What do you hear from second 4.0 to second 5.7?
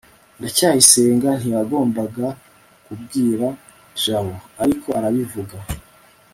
jabo, ariko arabivuga